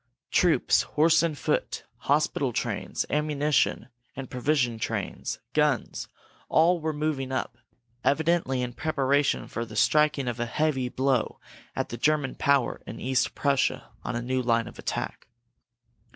[0.31, 6.07] Troops, horse and foot, hospital trains, ammunition and provision trains, guns
[6.49, 7.59] all were moving up;
[8.03, 11.39] evidently in preparation for the striking of a heavy blow
[11.75, 15.27] at the German power in East Prussia on a new line of attack.